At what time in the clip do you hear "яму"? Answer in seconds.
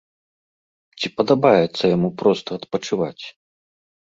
1.95-2.09